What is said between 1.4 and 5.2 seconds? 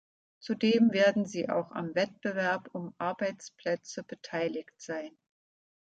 auch am Wettbewerb um Arbeitsplätze beteiligt sein.